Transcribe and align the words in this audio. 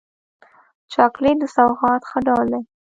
چاکلېټ 0.93 1.35
د 1.41 1.43
سوغات 1.55 2.01
ښه 2.09 2.19
ډول 2.27 2.47
دی. 2.53 2.61